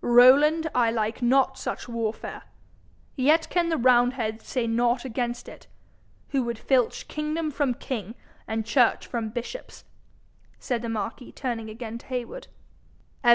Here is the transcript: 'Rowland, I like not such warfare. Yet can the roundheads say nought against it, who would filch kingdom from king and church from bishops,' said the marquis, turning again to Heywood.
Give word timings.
'Rowland, 0.00 0.70
I 0.74 0.90
like 0.90 1.20
not 1.20 1.58
such 1.58 1.86
warfare. 1.86 2.44
Yet 3.14 3.50
can 3.50 3.68
the 3.68 3.76
roundheads 3.76 4.46
say 4.48 4.66
nought 4.66 5.04
against 5.04 5.50
it, 5.50 5.66
who 6.30 6.42
would 6.44 6.58
filch 6.58 7.08
kingdom 7.08 7.50
from 7.50 7.74
king 7.74 8.14
and 8.48 8.64
church 8.64 9.06
from 9.06 9.28
bishops,' 9.28 9.84
said 10.58 10.80
the 10.80 10.88
marquis, 10.88 11.30
turning 11.32 11.68
again 11.68 11.98
to 11.98 12.06
Heywood. 12.06 12.48